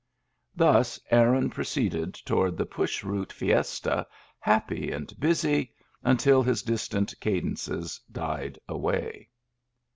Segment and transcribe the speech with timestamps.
[0.55, 4.03] Thus Aaron proceeded toward the Push Root fiesta^
[4.39, 9.29] happy and busy, until his dis tant cadences died away.